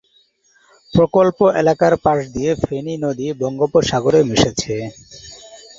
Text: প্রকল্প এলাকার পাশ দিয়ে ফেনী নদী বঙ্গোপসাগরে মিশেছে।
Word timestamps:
প্রকল্প 0.93 1.39
এলাকার 1.61 1.93
পাশ 2.05 2.19
দিয়ে 2.35 2.51
ফেনী 2.63 2.93
নদী 3.03 3.27
বঙ্গোপসাগরে 3.41 4.19
মিশেছে। 4.29 4.75